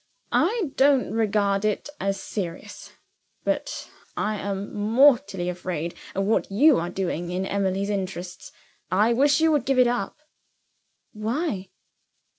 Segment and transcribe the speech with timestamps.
[0.31, 2.93] I don't regard it as serious.
[3.43, 8.51] But I am mortally afraid of what you are doing in Emily's interests.
[8.89, 10.17] I wish you would give it up."
[11.13, 11.69] "Why?"